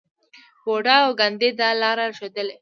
بودا 0.63 0.95
او 1.05 1.11
ګاندي 1.19 1.49
دا 1.59 1.69
لار 1.81 1.99
ښودلې. 2.17 2.55